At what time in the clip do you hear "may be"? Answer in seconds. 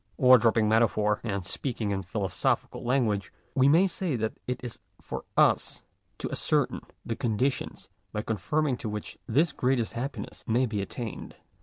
10.47-10.81